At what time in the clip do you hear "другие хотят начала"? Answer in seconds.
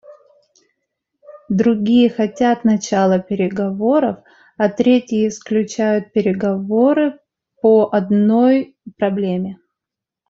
1.49-3.19